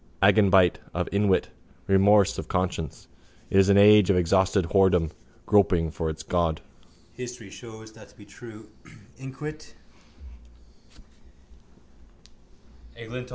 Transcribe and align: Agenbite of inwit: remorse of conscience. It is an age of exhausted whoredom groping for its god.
Agenbite 0.23 0.77
of 0.95 1.07
inwit: 1.11 1.49
remorse 1.85 2.39
of 2.39 2.47
conscience. 2.47 3.07
It 3.51 3.57
is 3.57 3.69
an 3.69 3.77
age 3.77 4.09
of 4.09 4.17
exhausted 4.17 4.65
whoredom 4.69 5.11
groping 5.45 5.91
for 5.91 6.09
its 6.09 6.23
god. 6.23 6.59